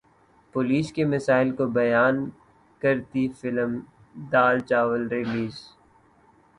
police 0.55 0.91
کے 0.93 1.05
مسائل 1.05 1.51
کو 1.55 1.65
بیان 1.77 2.15
کرتی 2.81 3.27
فلم 3.41 3.79
دال 4.31 4.59
چاول 4.69 5.07
ریلیز 5.07 5.55